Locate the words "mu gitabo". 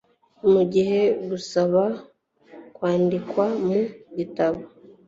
3.65-4.59